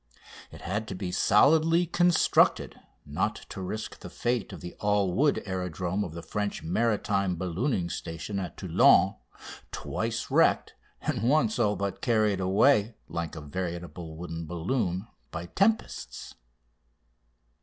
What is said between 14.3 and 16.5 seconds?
balloon, by tempests.